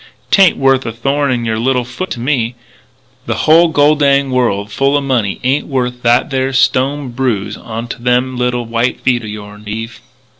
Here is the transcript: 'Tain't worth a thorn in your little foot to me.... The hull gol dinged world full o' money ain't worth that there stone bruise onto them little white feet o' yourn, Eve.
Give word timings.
'Tain't 0.31 0.57
worth 0.57 0.83
a 0.83 0.91
thorn 0.91 1.31
in 1.31 1.45
your 1.45 1.59
little 1.59 1.85
foot 1.85 2.09
to 2.09 2.19
me.... 2.19 2.55
The 3.27 3.35
hull 3.45 3.67
gol 3.67 3.93
dinged 3.93 4.31
world 4.31 4.71
full 4.71 4.97
o' 4.97 5.01
money 5.01 5.39
ain't 5.43 5.67
worth 5.67 6.01
that 6.01 6.31
there 6.31 6.53
stone 6.53 7.09
bruise 7.09 7.55
onto 7.55 8.01
them 8.01 8.35
little 8.35 8.65
white 8.65 8.99
feet 9.01 9.21
o' 9.21 9.27
yourn, 9.27 9.65
Eve. 9.67 10.01